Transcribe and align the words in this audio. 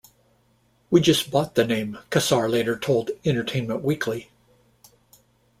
"We 0.89 0.99
just 0.99 1.29
bought 1.29 1.53
the 1.53 1.63
name," 1.63 1.99
Kassar 2.09 2.49
later 2.49 2.75
told 2.75 3.11
"Entertainment 3.23 3.83
Weekly". 3.83 4.31